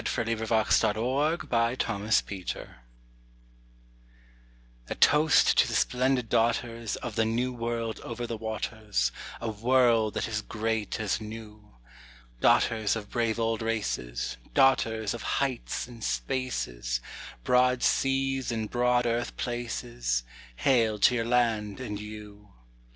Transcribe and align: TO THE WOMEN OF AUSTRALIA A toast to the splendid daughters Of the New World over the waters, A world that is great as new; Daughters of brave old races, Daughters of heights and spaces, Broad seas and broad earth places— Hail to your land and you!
TO 0.03 0.23
THE 0.23 0.31
WOMEN 0.33 0.43
OF 0.45 0.51
AUSTRALIA 1.45 2.81
A 4.89 4.95
toast 4.95 5.57
to 5.59 5.67
the 5.67 5.75
splendid 5.75 6.27
daughters 6.27 6.95
Of 6.95 7.13
the 7.15 7.25
New 7.25 7.53
World 7.53 7.99
over 7.99 8.25
the 8.25 8.35
waters, 8.35 9.11
A 9.39 9.51
world 9.51 10.15
that 10.15 10.27
is 10.27 10.41
great 10.41 10.99
as 10.99 11.21
new; 11.21 11.75
Daughters 12.39 12.95
of 12.95 13.11
brave 13.11 13.39
old 13.39 13.61
races, 13.61 14.37
Daughters 14.55 15.13
of 15.13 15.21
heights 15.37 15.87
and 15.87 16.03
spaces, 16.03 16.99
Broad 17.43 17.83
seas 17.83 18.51
and 18.51 18.71
broad 18.71 19.05
earth 19.05 19.37
places— 19.37 20.23
Hail 20.55 20.97
to 20.97 21.13
your 21.13 21.25
land 21.25 21.79
and 21.79 21.99
you! 21.99 22.53